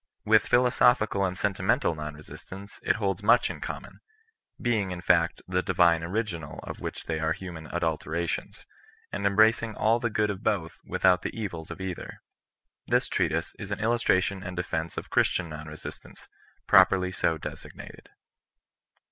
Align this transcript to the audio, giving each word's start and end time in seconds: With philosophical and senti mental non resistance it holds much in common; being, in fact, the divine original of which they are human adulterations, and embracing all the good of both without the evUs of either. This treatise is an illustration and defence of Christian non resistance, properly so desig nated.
With 0.25 0.47
philosophical 0.47 1.23
and 1.23 1.37
senti 1.37 1.61
mental 1.61 1.93
non 1.93 2.15
resistance 2.15 2.79
it 2.81 2.95
holds 2.95 3.21
much 3.21 3.51
in 3.51 3.61
common; 3.61 3.99
being, 4.59 4.89
in 4.89 4.99
fact, 4.99 5.43
the 5.47 5.61
divine 5.61 6.01
original 6.01 6.59
of 6.63 6.79
which 6.81 7.03
they 7.05 7.19
are 7.19 7.33
human 7.33 7.67
adulterations, 7.67 8.65
and 9.11 9.27
embracing 9.27 9.75
all 9.75 9.99
the 9.99 10.09
good 10.09 10.31
of 10.31 10.41
both 10.41 10.79
without 10.83 11.21
the 11.21 11.29
evUs 11.31 11.69
of 11.69 11.79
either. 11.79 12.17
This 12.87 13.07
treatise 13.07 13.53
is 13.59 13.69
an 13.69 13.79
illustration 13.79 14.41
and 14.41 14.57
defence 14.57 14.97
of 14.97 15.11
Christian 15.11 15.49
non 15.49 15.67
resistance, 15.67 16.27
properly 16.65 17.11
so 17.11 17.37
desig 17.37 17.75
nated. 17.75 18.07